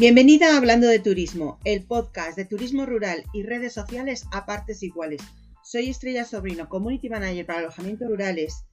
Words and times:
Bienvenida 0.00 0.54
a 0.54 0.56
Hablando 0.56 0.86
de 0.86 0.98
Turismo, 0.98 1.58
el 1.62 1.84
podcast 1.84 2.34
de 2.34 2.46
turismo 2.46 2.86
rural 2.86 3.22
y 3.34 3.42
redes 3.42 3.74
sociales 3.74 4.24
a 4.32 4.46
partes 4.46 4.82
iguales. 4.82 5.20
Soy 5.62 5.90
Estrella 5.90 6.24
Sobrino, 6.24 6.70
Community 6.70 7.10
Manager 7.10 7.44
para 7.44 7.58
alojamientos 7.58 8.08
rurales 8.08 8.64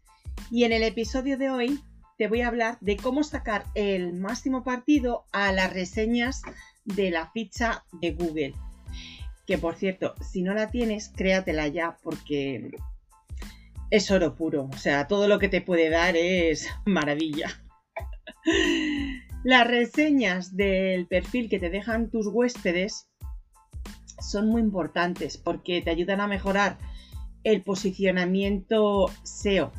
y 0.50 0.64
en 0.64 0.72
el 0.72 0.84
episodio 0.84 1.38
de 1.38 1.50
hoy 1.50 1.82
te 2.18 2.30
voy 2.30 2.44
a 2.44 2.48
hablar 2.48 2.78
de 2.80 2.96
cómo 2.96 3.26
sacar 3.26 3.66
el 3.76 4.14
máximo 4.14 4.64
partido 4.64 5.26
a 5.34 5.52
las 5.52 5.74
reseñas 5.74 6.44
de 6.86 7.12
la 7.12 7.30
ficha 7.32 7.84
de 7.92 8.14
Google. 8.14 8.54
Que 9.46 9.58
por 9.58 9.76
cierto, 9.76 10.16
si 10.32 10.44
no 10.44 10.54
la 10.54 10.72
tienes, 10.72 11.10
créatela 11.10 11.68
ya 11.68 11.98
porque 12.04 12.72
es 13.92 14.10
oro 14.12 14.34
puro. 14.34 14.70
O 14.74 14.78
sea, 14.78 15.10
todo 15.10 15.28
lo 15.28 15.40
que 15.40 15.50
te 15.50 15.60
puede 15.60 15.90
dar 15.90 16.16
es 16.16 16.70
maravilla. 16.86 17.50
Las 19.48 19.66
reseñas 19.66 20.58
del 20.58 21.08
perfil 21.08 21.50
que 21.50 21.58
te 21.58 21.70
dejan 21.70 22.10
tus 22.10 22.28
huéspedes 22.28 23.08
son 24.20 24.50
muy 24.50 24.62
importantes 24.62 25.38
porque 25.38 25.82
te 25.82 25.90
ayudan 25.90 26.20
a 26.20 26.28
mejorar 26.28 26.78
el 27.46 27.62
posicionamiento 27.62 29.10
SEO. 29.24 29.72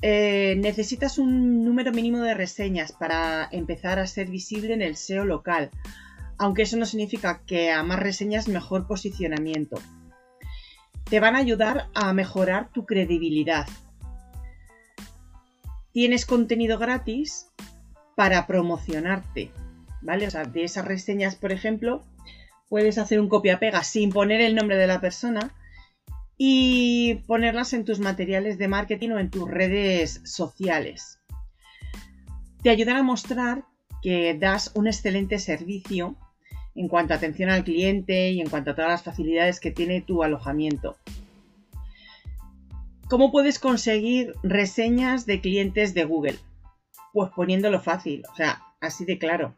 Eh, 0.00 0.56
necesitas 0.58 1.18
un 1.18 1.64
número 1.64 1.92
mínimo 1.92 2.18
de 2.18 2.34
reseñas 2.34 2.90
para 2.90 3.48
empezar 3.52 4.00
a 4.00 4.08
ser 4.08 4.28
visible 4.28 4.74
en 4.74 4.82
el 4.82 4.96
SEO 4.96 5.24
local, 5.24 5.70
aunque 6.36 6.62
eso 6.62 6.76
no 6.76 6.84
significa 6.84 7.42
que 7.46 7.70
a 7.70 7.84
más 7.84 8.00
reseñas 8.00 8.48
mejor 8.48 8.88
posicionamiento. 8.88 9.78
Te 11.08 11.20
van 11.20 11.36
a 11.36 11.38
ayudar 11.38 11.90
a 11.94 12.12
mejorar 12.12 12.72
tu 12.72 12.86
credibilidad. 12.86 13.68
Tienes 15.92 16.26
contenido 16.26 16.76
gratis 16.80 17.51
para 18.22 18.46
promocionarte, 18.46 19.50
¿vale? 20.00 20.28
O 20.28 20.30
sea, 20.30 20.44
de 20.44 20.62
esas 20.62 20.84
reseñas, 20.84 21.34
por 21.34 21.50
ejemplo, 21.50 22.04
puedes 22.68 22.96
hacer 22.96 23.18
un 23.18 23.28
copia-pega 23.28 23.82
sin 23.82 24.10
poner 24.10 24.40
el 24.40 24.54
nombre 24.54 24.76
de 24.76 24.86
la 24.86 25.00
persona 25.00 25.50
y 26.38 27.16
ponerlas 27.26 27.72
en 27.72 27.84
tus 27.84 27.98
materiales 27.98 28.58
de 28.58 28.68
marketing 28.68 29.10
o 29.10 29.18
en 29.18 29.28
tus 29.28 29.50
redes 29.50 30.20
sociales. 30.22 31.18
Te 32.62 32.70
ayudan 32.70 32.96
a 32.96 33.02
mostrar 33.02 33.64
que 34.02 34.38
das 34.38 34.70
un 34.76 34.86
excelente 34.86 35.40
servicio 35.40 36.14
en 36.76 36.86
cuanto 36.86 37.14
a 37.14 37.16
atención 37.16 37.50
al 37.50 37.64
cliente 37.64 38.30
y 38.30 38.40
en 38.40 38.48
cuanto 38.48 38.70
a 38.70 38.76
todas 38.76 38.90
las 38.92 39.02
facilidades 39.02 39.58
que 39.58 39.72
tiene 39.72 40.00
tu 40.00 40.22
alojamiento. 40.22 40.96
¿Cómo 43.08 43.32
puedes 43.32 43.58
conseguir 43.58 44.34
reseñas 44.44 45.26
de 45.26 45.40
clientes 45.40 45.92
de 45.92 46.04
Google? 46.04 46.38
Pues 47.12 47.30
poniéndolo 47.34 47.80
fácil, 47.80 48.22
o 48.30 48.34
sea, 48.34 48.62
así 48.80 49.04
de 49.04 49.18
claro. 49.18 49.54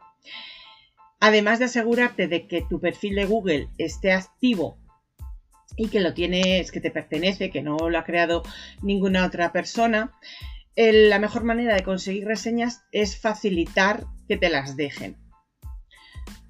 Además 1.20 1.58
de 1.58 1.66
asegurarte 1.66 2.28
de 2.28 2.46
que 2.46 2.62
tu 2.62 2.80
perfil 2.80 3.14
de 3.14 3.24
Google 3.24 3.68
esté 3.78 4.12
activo 4.12 4.76
y 5.76 5.88
que 5.88 6.00
lo 6.00 6.14
tienes, 6.14 6.70
que 6.70 6.80
te 6.80 6.90
pertenece, 6.90 7.50
que 7.50 7.62
no 7.62 7.76
lo 7.88 7.98
ha 7.98 8.04
creado 8.04 8.42
ninguna 8.82 9.24
otra 9.26 9.52
persona, 9.52 10.12
la 10.76 11.18
mejor 11.18 11.44
manera 11.44 11.74
de 11.74 11.82
conseguir 11.82 12.26
reseñas 12.26 12.84
es 12.92 13.18
facilitar 13.18 14.04
que 14.28 14.36
te 14.36 14.50
las 14.50 14.76
dejen. 14.76 15.16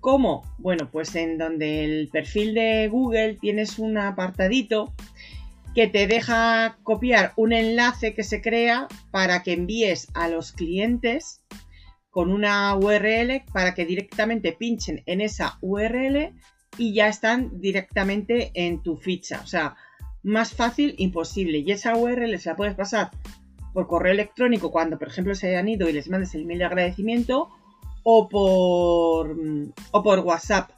¿Cómo? 0.00 0.42
Bueno, 0.58 0.90
pues 0.90 1.14
en 1.14 1.38
donde 1.38 1.84
el 1.84 2.08
perfil 2.08 2.54
de 2.54 2.88
Google 2.88 3.38
tienes 3.40 3.78
un 3.78 3.96
apartadito 3.96 4.92
que 5.74 5.88
te 5.88 6.06
deja 6.06 6.78
copiar 6.82 7.32
un 7.36 7.52
enlace 7.52 8.14
que 8.14 8.22
se 8.22 8.40
crea 8.40 8.86
para 9.10 9.42
que 9.42 9.52
envíes 9.52 10.08
a 10.14 10.28
los 10.28 10.52
clientes 10.52 11.42
con 12.10 12.30
una 12.30 12.76
URL 12.76 13.42
para 13.52 13.74
que 13.74 13.84
directamente 13.84 14.52
pinchen 14.52 15.02
en 15.06 15.20
esa 15.20 15.58
URL 15.60 16.32
y 16.78 16.94
ya 16.94 17.08
están 17.08 17.60
directamente 17.60 18.52
en 18.54 18.82
tu 18.82 18.96
ficha. 18.96 19.40
O 19.42 19.46
sea, 19.46 19.76
más 20.22 20.54
fácil 20.54 20.94
imposible. 20.98 21.58
Y 21.58 21.72
esa 21.72 21.96
URL 21.96 22.38
se 22.38 22.50
la 22.50 22.56
puedes 22.56 22.74
pasar 22.74 23.10
por 23.72 23.88
correo 23.88 24.12
electrónico 24.12 24.70
cuando, 24.70 24.98
por 24.98 25.08
ejemplo, 25.08 25.34
se 25.34 25.48
hayan 25.48 25.68
ido 25.68 25.88
y 25.88 25.92
les 25.92 26.08
mandes 26.08 26.34
el 26.34 26.42
email 26.42 26.60
de 26.60 26.64
agradecimiento 26.66 27.48
o 28.04 28.28
por, 28.28 29.36
o 29.90 30.02
por 30.02 30.18
WhatsApp. 30.20 30.70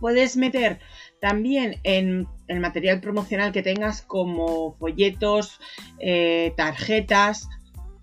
Puedes 0.00 0.38
meter 0.38 0.80
también 1.20 1.76
en 1.84 2.26
el 2.52 2.60
material 2.60 3.00
promocional 3.00 3.52
que 3.52 3.62
tengas 3.62 4.02
como 4.02 4.74
folletos, 4.74 5.60
eh, 5.98 6.52
tarjetas, 6.56 7.48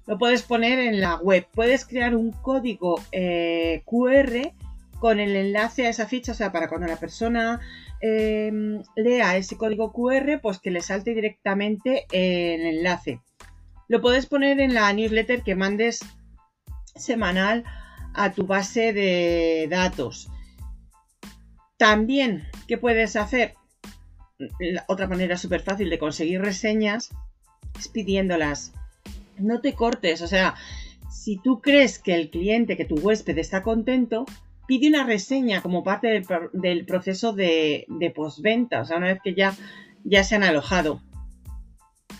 lo 0.06 0.18
puedes 0.18 0.42
poner 0.42 0.80
en 0.80 1.02
la 1.02 1.18
web. 1.18 1.48
Puedes 1.54 1.86
crear 1.86 2.16
un 2.16 2.32
código 2.32 3.00
eh, 3.12 3.84
QR 3.86 4.52
con 5.00 5.20
el 5.20 5.36
enlace 5.36 5.86
a 5.86 5.90
esa 5.90 6.08
ficha, 6.08 6.32
o 6.32 6.36
sea, 6.36 6.52
para 6.52 6.68
cuando 6.68 6.88
la 6.88 6.98
persona 6.98 7.62
em, 8.02 8.82
lea 8.96 9.38
ese 9.38 9.56
código 9.56 9.94
QR, 9.94 10.40
pues 10.42 10.60
que 10.60 10.72
le 10.72 10.82
salte 10.82 11.14
directamente 11.14 12.06
el 12.12 12.62
enlace. 12.62 13.22
Lo 13.88 14.02
puedes 14.02 14.26
poner 14.26 14.60
en 14.60 14.74
la 14.74 14.92
newsletter 14.92 15.42
que 15.44 15.56
mandes 15.56 16.00
semanal 16.96 17.64
a 18.14 18.32
tu 18.32 18.46
base 18.46 18.94
de 18.94 19.68
datos. 19.70 20.30
También, 21.78 22.48
¿qué 22.68 22.78
puedes 22.78 23.16
hacer? 23.16 23.54
Otra 24.88 25.08
manera 25.08 25.38
súper 25.38 25.62
fácil 25.62 25.90
de 25.90 26.00
conseguir 26.00 26.42
reseñas 26.42 27.10
es 27.78 27.88
pidiéndolas. 27.88 28.74
No 29.38 29.62
te 29.62 29.74
cortes, 29.74 30.22
o 30.22 30.28
sea, 30.28 30.56
si 31.10 31.38
tú 31.38 31.62
crees 31.62 32.00
que 32.00 32.16
el 32.16 32.30
cliente, 32.30 32.78
que 32.78 32.86
tu 32.86 32.96
huésped 32.96 33.38
está 33.38 33.64
contento, 33.64 34.26
pide 34.68 34.90
una 34.90 35.04
reseña 35.04 35.62
como 35.62 35.84
parte 35.84 36.24
del, 36.54 36.86
proceso 36.86 37.34
de, 37.34 37.86
de, 37.88 38.12
postventa, 38.12 38.82
o 38.82 38.86
sea, 38.86 38.98
una 38.98 39.08
vez 39.08 39.20
que 39.24 39.34
ya, 39.34 39.56
ya 40.04 40.24
se 40.24 40.36
han 40.36 40.44
alojado. 40.44 41.02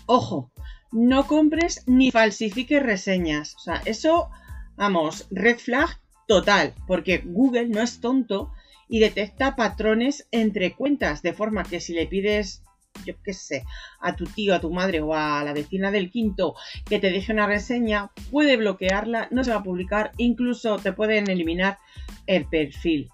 Ojo, 0.06 0.50
no 0.92 1.26
compres 1.26 1.84
ni 1.86 2.10
falsifiques 2.10 2.82
reseñas, 2.82 3.54
o 3.56 3.58
sea, 3.60 3.82
eso, 3.84 4.30
vamos, 4.76 5.28
red 5.30 5.58
flag 5.58 6.00
total, 6.26 6.74
porque 6.86 7.22
Google 7.24 7.68
no 7.68 7.82
es 7.82 8.00
tonto 8.00 8.52
y 8.90 8.98
detecta 8.98 9.54
patrones 9.54 10.26
entre 10.32 10.74
cuentas, 10.74 11.22
de 11.22 11.32
forma 11.32 11.62
que 11.62 11.78
si 11.80 11.94
le 11.94 12.08
pides, 12.08 12.64
yo 13.06 13.14
qué 13.22 13.32
sé, 13.32 13.62
a 14.00 14.16
tu 14.16 14.24
tío, 14.24 14.52
a 14.52 14.60
tu 14.60 14.70
madre 14.70 15.00
o 15.00 15.14
a 15.14 15.44
la 15.44 15.52
vecina 15.52 15.92
del 15.92 16.10
quinto 16.10 16.56
que 16.86 16.98
te 16.98 17.12
deje 17.12 17.32
una 17.32 17.46
reseña, 17.46 18.10
puede 18.32 18.56
bloquearla, 18.56 19.28
no 19.30 19.44
se 19.44 19.52
va 19.52 19.58
a 19.58 19.62
publicar, 19.62 20.10
incluso 20.16 20.76
te 20.78 20.92
pueden 20.92 21.30
eliminar 21.30 21.78
el 22.26 22.46
perfil. 22.46 23.08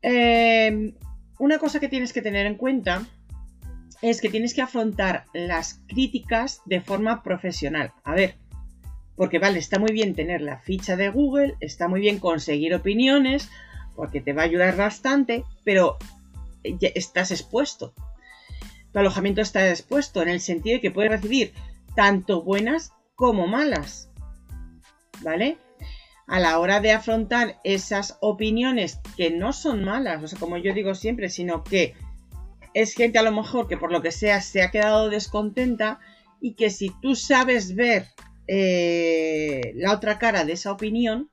Em, 0.00 0.94
una 1.38 1.58
cosa 1.58 1.78
que 1.78 1.90
tienes 1.90 2.14
que 2.14 2.22
tener 2.22 2.46
en 2.46 2.54
cuenta 2.54 3.04
es 4.00 4.22
que 4.22 4.30
tienes 4.30 4.54
que 4.54 4.62
afrontar 4.62 5.24
las 5.34 5.82
críticas 5.86 6.62
de 6.64 6.80
forma 6.80 7.22
profesional. 7.22 7.92
A 8.04 8.14
ver, 8.14 8.36
porque 9.16 9.38
vale, 9.38 9.58
está 9.58 9.78
muy 9.78 9.92
bien 9.92 10.14
tener 10.14 10.40
la 10.40 10.60
ficha 10.60 10.96
de 10.96 11.10
Google, 11.10 11.56
está 11.60 11.88
muy 11.88 12.00
bien 12.00 12.18
conseguir 12.18 12.74
opiniones, 12.74 13.50
porque 13.96 14.20
te 14.20 14.32
va 14.32 14.42
a 14.42 14.44
ayudar 14.44 14.76
bastante, 14.76 15.44
pero 15.64 15.96
estás 16.62 17.30
expuesto. 17.30 17.94
Tu 18.92 18.98
alojamiento 18.98 19.40
está 19.40 19.68
expuesto 19.68 20.22
en 20.22 20.28
el 20.28 20.40
sentido 20.40 20.76
de 20.76 20.80
que 20.80 20.90
puedes 20.90 21.10
recibir 21.10 21.52
tanto 21.94 22.42
buenas 22.42 22.92
como 23.14 23.46
malas. 23.46 24.10
¿Vale? 25.22 25.58
A 26.26 26.38
la 26.40 26.58
hora 26.58 26.80
de 26.80 26.92
afrontar 26.92 27.58
esas 27.64 28.18
opiniones 28.20 29.00
que 29.16 29.30
no 29.30 29.52
son 29.52 29.84
malas, 29.84 30.22
o 30.22 30.28
sea, 30.28 30.38
como 30.38 30.58
yo 30.58 30.74
digo 30.74 30.94
siempre, 30.94 31.28
sino 31.30 31.64
que 31.64 31.94
es 32.74 32.94
gente 32.94 33.18
a 33.18 33.22
lo 33.22 33.32
mejor 33.32 33.68
que 33.68 33.78
por 33.78 33.90
lo 33.90 34.02
que 34.02 34.12
sea 34.12 34.40
se 34.42 34.62
ha 34.62 34.70
quedado 34.70 35.08
descontenta 35.08 35.98
y 36.40 36.54
que 36.54 36.68
si 36.68 36.90
tú 37.00 37.14
sabes 37.14 37.74
ver 37.74 38.08
eh, 38.48 39.72
la 39.76 39.92
otra 39.92 40.18
cara 40.18 40.44
de 40.44 40.52
esa 40.52 40.72
opinión, 40.72 41.30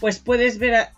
pues 0.00 0.18
puedes 0.18 0.58
ver 0.58 0.88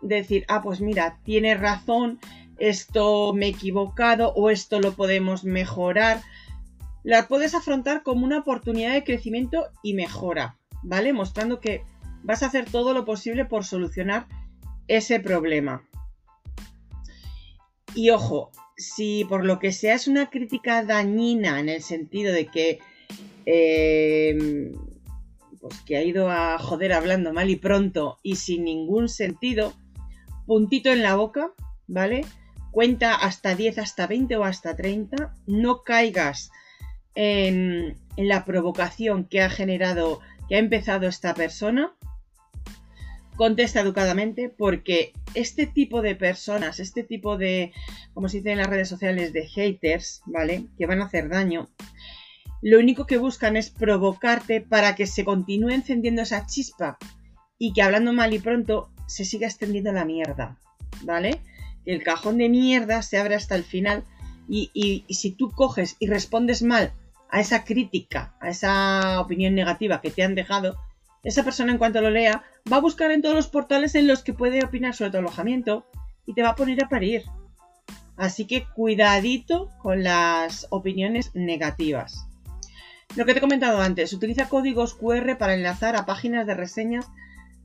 decir, 0.00 0.44
ah, 0.48 0.62
pues 0.62 0.80
mira, 0.80 1.18
tiene 1.24 1.54
razón, 1.54 2.18
esto 2.58 3.32
me 3.34 3.46
he 3.46 3.50
equivocado 3.50 4.32
o 4.34 4.50
esto 4.50 4.80
lo 4.80 4.92
podemos 4.92 5.44
mejorar. 5.44 6.22
La 7.04 7.28
puedes 7.28 7.54
afrontar 7.54 8.02
como 8.02 8.24
una 8.24 8.38
oportunidad 8.38 8.92
de 8.92 9.04
crecimiento 9.04 9.66
y 9.82 9.94
mejora, 9.94 10.56
¿vale? 10.82 11.12
Mostrando 11.12 11.60
que 11.60 11.82
vas 12.22 12.42
a 12.42 12.46
hacer 12.46 12.70
todo 12.70 12.92
lo 12.92 13.04
posible 13.04 13.44
por 13.44 13.64
solucionar 13.64 14.26
ese 14.88 15.20
problema. 15.20 15.84
Y 17.94 18.10
ojo, 18.10 18.50
si 18.76 19.24
por 19.24 19.44
lo 19.44 19.58
que 19.58 19.72
sea 19.72 19.94
es 19.94 20.08
una 20.08 20.30
crítica 20.30 20.84
dañina 20.84 21.60
en 21.60 21.68
el 21.68 21.82
sentido 21.82 22.32
de 22.32 22.46
que 22.46 22.78
eh, 23.46 24.72
pues 25.60 25.80
que 25.82 25.96
ha 25.96 26.02
ido 26.02 26.30
a 26.30 26.58
joder 26.58 26.92
hablando 26.92 27.32
mal 27.32 27.50
y 27.50 27.56
pronto 27.56 28.18
y 28.22 28.36
sin 28.36 28.64
ningún 28.64 29.08
sentido, 29.08 29.74
puntito 30.48 30.90
en 30.90 31.02
la 31.02 31.14
boca, 31.14 31.52
¿vale? 31.86 32.24
Cuenta 32.72 33.14
hasta 33.14 33.54
10, 33.54 33.78
hasta 33.78 34.06
20 34.06 34.36
o 34.36 34.44
hasta 34.44 34.74
30. 34.74 35.34
No 35.46 35.82
caigas 35.84 36.50
en, 37.14 37.96
la 38.16 38.44
provocación 38.44 39.24
que 39.24 39.42
ha 39.42 39.50
generado, 39.50 40.20
que 40.48 40.56
ha 40.56 40.58
empezado 40.58 41.06
esta 41.06 41.34
persona. 41.34 41.92
contesta 43.36 43.80
educadamente 43.80 44.48
porque 44.48 45.12
este 45.34 45.66
tipo 45.66 46.02
de 46.02 46.16
personas, 46.16 46.80
este 46.80 47.04
tipo 47.04 47.36
de, 47.36 47.72
como 48.14 48.28
se 48.28 48.38
dice 48.38 48.50
en 48.52 48.58
las 48.58 48.66
redes 48.66 48.88
sociales, 48.88 49.32
de 49.32 49.46
haters, 49.46 50.22
¿vale? 50.26 50.64
Que 50.76 50.86
van 50.86 51.00
a 51.00 51.04
hacer 51.04 51.28
daño, 51.28 51.68
lo 52.62 52.78
único 52.80 53.06
que 53.06 53.18
buscan 53.18 53.56
es 53.56 53.70
provocarte 53.70 54.60
para 54.60 54.96
que 54.96 55.06
se 55.06 55.24
continúe 55.24 55.70
encendiendo 55.70 56.22
esa 56.22 56.46
chispa 56.46 56.98
y 57.58 57.72
que 57.72 57.82
hablando 57.82 58.12
mal 58.12 58.32
y 58.32 58.38
pronto 58.38 58.90
se 59.06 59.24
siga 59.24 59.46
extendiendo 59.46 59.92
la 59.92 60.04
mierda, 60.04 60.56
¿vale? 61.02 61.40
El 61.84 62.02
cajón 62.02 62.38
de 62.38 62.48
mierda 62.48 63.02
se 63.02 63.18
abre 63.18 63.34
hasta 63.34 63.54
el 63.54 63.64
final 63.64 64.04
y, 64.48 64.70
y 64.74 65.14
si 65.14 65.32
tú 65.32 65.50
coges 65.50 65.96
y 65.98 66.06
respondes 66.06 66.62
mal 66.62 66.92
a 67.30 67.40
esa 67.40 67.64
crítica, 67.64 68.34
a 68.40 68.48
esa 68.48 69.20
opinión 69.20 69.54
negativa 69.54 70.00
que 70.00 70.10
te 70.10 70.22
han 70.22 70.34
dejado, 70.34 70.78
esa 71.24 71.44
persona 71.44 71.72
en 71.72 71.78
cuanto 71.78 72.00
lo 72.00 72.10
lea 72.10 72.44
va 72.70 72.76
a 72.76 72.80
buscar 72.80 73.10
en 73.10 73.22
todos 73.22 73.34
los 73.34 73.48
portales 73.48 73.94
en 73.94 74.06
los 74.06 74.22
que 74.22 74.32
puede 74.32 74.64
opinar 74.64 74.94
sobre 74.94 75.10
tu 75.10 75.18
alojamiento 75.18 75.86
y 76.26 76.34
te 76.34 76.42
va 76.42 76.50
a 76.50 76.56
poner 76.56 76.82
a 76.84 76.88
parir. 76.88 77.24
Así 78.16 78.46
que 78.46 78.66
cuidadito 78.74 79.70
con 79.78 80.02
las 80.02 80.66
opiniones 80.70 81.34
negativas. 81.34 82.26
Lo 83.16 83.24
que 83.24 83.32
te 83.32 83.38
he 83.38 83.42
comentado 83.42 83.80
antes, 83.80 84.12
utiliza 84.12 84.48
códigos 84.48 84.94
QR 84.94 85.38
para 85.38 85.54
enlazar 85.54 85.96
a 85.96 86.04
páginas 86.04 86.46
de 86.46 86.54
reseñas 86.54 87.06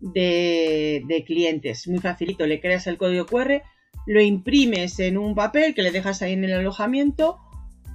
de, 0.03 1.23
clientes. 1.25 1.88
Muy 1.88 2.00
facilito, 2.00 2.45
le 2.45 2.59
creas 2.59 2.88
el 2.88 2.97
código 2.97 3.25
QR, 3.25 3.61
lo 4.05 4.21
imprimes 4.21 5.00
en 5.00 5.17
un 5.17 5.33
papel 5.33 5.73
que 5.73 5.81
le 5.81 5.91
dejas 5.91 6.21
ahí 6.21 6.33
en 6.33 6.44
el 6.44 6.53
alojamiento 6.53 7.39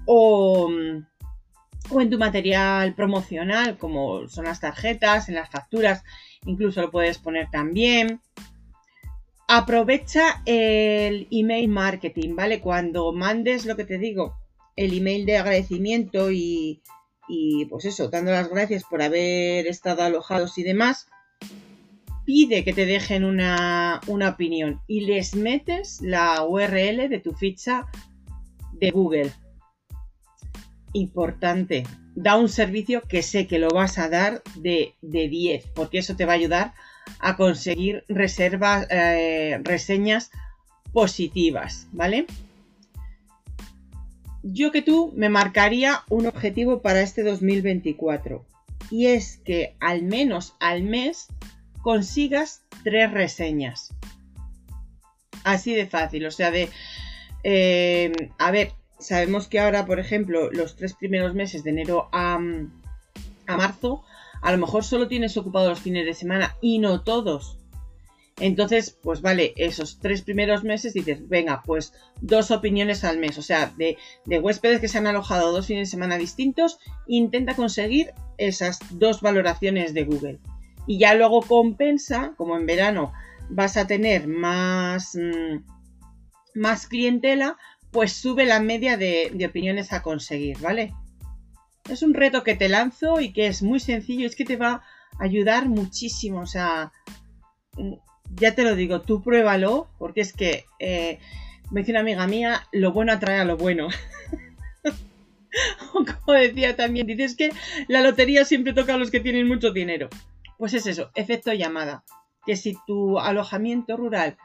o, 0.06 0.70
o 1.90 2.00
en 2.00 2.10
tu 2.10 2.18
material 2.18 2.94
promocional, 2.94 3.76
como 3.76 4.26
son 4.28 4.46
las 4.46 4.60
tarjetas, 4.60 5.28
en 5.28 5.34
las 5.34 5.50
facturas, 5.50 6.02
incluso 6.46 6.80
lo 6.80 6.90
puedes 6.90 7.18
poner 7.18 7.50
también. 7.50 8.20
Aprovecha 9.46 10.42
el 10.46 11.26
email 11.30 11.68
marketing, 11.68 12.34
¿vale? 12.34 12.60
Cuando 12.60 13.12
mandes 13.12 13.64
lo 13.66 13.76
que 13.76 13.84
te 13.84 13.98
digo, 13.98 14.34
el 14.76 14.96
email 14.96 15.26
de 15.26 15.38
agradecimiento 15.38 16.30
y, 16.30 16.82
y 17.28 17.66
pues 17.66 17.84
eso, 17.84 18.08
dando 18.08 18.30
las 18.30 18.48
gracias 18.48 18.84
por 18.84 19.02
haber 19.02 19.66
estado 19.66 20.02
alojados 20.02 20.56
y 20.58 20.62
demás, 20.62 21.08
pide 22.28 22.62
que 22.62 22.74
te 22.74 22.84
dejen 22.84 23.24
una, 23.24 24.02
una 24.06 24.28
opinión 24.28 24.82
y 24.86 25.06
les 25.06 25.34
metes 25.34 26.02
la 26.02 26.44
URL 26.44 27.08
de 27.08 27.20
tu 27.24 27.32
ficha 27.32 27.86
de 28.74 28.90
Google 28.90 29.32
importante. 30.92 31.84
Da 32.14 32.36
un 32.36 32.50
servicio 32.50 33.00
que 33.00 33.22
sé 33.22 33.46
que 33.46 33.58
lo 33.58 33.70
vas 33.70 33.96
a 33.96 34.10
dar 34.10 34.42
de, 34.56 34.94
10, 35.00 35.68
porque 35.74 35.96
eso 35.96 36.16
te 36.16 36.26
va 36.26 36.32
a 36.32 36.36
ayudar 36.36 36.74
a 37.18 37.38
conseguir 37.38 38.04
reservas, 38.08 38.86
eh, 38.90 39.58
reseñas 39.62 40.30
positivas, 40.92 41.88
¿vale? 41.92 42.26
Yo 44.42 44.70
que 44.70 44.82
tú 44.82 45.14
me 45.16 45.30
marcaría 45.30 46.02
un 46.10 46.26
objetivo 46.26 46.82
para 46.82 47.00
este 47.00 47.22
2024 47.22 48.44
y 48.90 49.06
es 49.06 49.38
que 49.38 49.76
al 49.80 50.02
menos 50.02 50.56
al 50.60 50.82
mes 50.82 51.28
consigas 51.88 52.64
tres 52.84 53.10
reseñas. 53.10 53.94
Así 55.42 55.72
de 55.72 55.86
fácil, 55.86 56.26
o 56.26 56.30
sea, 56.30 56.50
de... 56.50 56.68
Eh, 57.44 58.12
a 58.36 58.50
ver, 58.50 58.72
sabemos 58.98 59.48
que 59.48 59.58
ahora, 59.58 59.86
por 59.86 59.98
ejemplo, 59.98 60.50
los 60.52 60.76
tres 60.76 60.92
primeros 60.92 61.32
meses 61.32 61.64
de 61.64 61.70
enero 61.70 62.10
a, 62.12 62.38
marzo, 63.46 64.04
a 64.42 64.52
lo 64.52 64.58
mejor 64.58 64.84
solo 64.84 65.08
tienes 65.08 65.38
ocupado 65.38 65.70
los 65.70 65.80
fines 65.80 66.04
de 66.04 66.12
semana 66.12 66.56
y 66.60 66.78
no 66.78 67.00
todos. 67.04 67.56
Entonces, 68.38 68.98
pues 69.02 69.22
vale, 69.22 69.54
esos 69.56 69.98
tres 69.98 70.20
primeros 70.20 70.64
meses 70.64 70.92
dices, 70.92 71.26
venga, 71.26 71.62
pues 71.64 71.94
dos 72.20 72.50
opiniones 72.50 73.02
al 73.02 73.16
mes. 73.16 73.38
O 73.38 73.42
sea, 73.42 73.72
de, 73.78 73.96
de, 74.26 74.38
huéspedes 74.38 74.82
que 74.82 74.88
se 74.88 74.98
han 74.98 75.06
alojado 75.06 75.52
dos 75.52 75.64
fines 75.64 75.88
de 75.88 75.92
semana 75.92 76.18
distintos, 76.18 76.80
intenta 77.06 77.56
conseguir 77.56 78.12
esas 78.36 78.78
dos 78.90 79.22
valoraciones 79.22 79.94
de 79.94 80.04
Google. 80.04 80.38
Y 80.88 80.98
ya 80.98 81.14
luego 81.14 81.42
compensa, 81.42 82.32
como 82.36 82.56
en 82.56 82.66
verano 82.66 83.12
vas 83.50 83.76
a 83.76 83.86
tener 83.86 84.26
más, 84.26 85.14
mm, 85.14 85.64
más 86.54 86.86
clientela, 86.86 87.56
pues 87.90 88.12
sube 88.12 88.44
la 88.44 88.60
media 88.60 88.96
de, 88.96 89.30
opiniones 89.48 89.92
a 89.92 90.02
conseguir, 90.02 90.58
¿vale? 90.58 90.94
Es 91.90 92.02
un 92.02 92.14
reto 92.14 92.42
que 92.42 92.54
te 92.54 92.68
lanzo 92.68 93.20
y 93.20 93.32
que 93.32 93.46
es 93.46 93.62
muy 93.62 93.80
sencillo, 93.80 94.26
es 94.26 94.34
que 94.34 94.44
te 94.44 94.56
va 94.56 94.82
a 95.18 95.24
ayudar 95.24 95.68
muchísimo, 95.68 96.40
o 96.40 96.46
sea, 96.46 96.92
mm, 97.76 97.94
ya 98.40 98.54
te 98.54 98.62
lo 98.62 98.74
digo, 98.74 99.00
tú 99.02 99.22
pruébalo, 99.22 99.88
porque 99.98 100.20
es 100.20 100.32
que, 100.32 100.64
eh, 100.78 101.18
me 101.70 101.80
dice 101.80 101.92
una 101.92 102.00
amiga 102.00 102.26
mía, 102.26 102.66
lo 102.72 102.92
bueno 102.92 103.12
atrae 103.12 103.40
a 103.40 103.44
lo 103.44 103.56
bueno. 103.56 103.88
Como 105.92 106.38
decía 106.38 106.76
también, 106.76 107.06
dices 107.06 107.36
que 107.36 107.50
la 107.88 108.00
lotería 108.00 108.44
siempre 108.44 108.72
toca 108.72 108.94
a 108.94 108.98
los 108.98 109.10
que 109.10 109.20
tienen 109.20 109.48
mucho 109.48 109.70
dinero. 109.70 110.08
Pues 110.58 110.74
es 110.74 110.86
eso, 110.86 111.10
efecto 111.14 111.52
llamada. 111.52 112.04
Que 112.44 112.56
si 112.56 112.76
tu 112.86 113.18
alojamiento 113.18 113.96
rural 113.96 114.36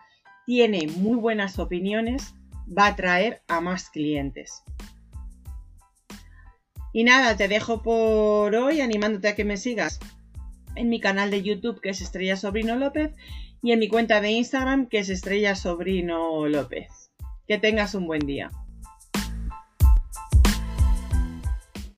tiene 0.46 0.88
muy 0.88 1.18
buenas 1.18 1.60
opiniones, 1.60 2.36
va 2.66 2.86
a 2.86 2.90
atraer 2.90 3.42
a 3.48 3.60
más 3.62 3.90
clientes. 3.90 4.64
Y 6.94 7.04
nada, 7.04 7.36
te 7.36 7.48
dejo 7.48 7.82
por 7.82 8.56
hoy 8.56 8.82
animándote 8.82 9.30
a 9.30 9.36
que 9.36 9.44
me 9.44 9.58
sigas 9.58 10.00
en 10.76 10.90
mi 10.90 11.00
canal 11.00 11.32
de 11.32 11.42
YouTube 11.42 11.82
que 11.82 11.90
es 11.90 12.02
Estrella 12.02 12.38
Sobrino 12.38 12.76
López 12.76 13.16
y 13.62 13.72
en 13.72 13.80
mi 13.80 13.88
cuenta 13.88 14.22
de 14.22 14.32
Instagram 14.32 14.88
que 14.88 15.00
es 15.00 15.10
Estrella 15.10 15.56
Sobrino 15.56 16.48
López. 16.48 17.12
Que 17.48 17.58
tengas 17.58 17.96
un 17.96 18.06
buen 18.06 18.26
día. 18.28 18.52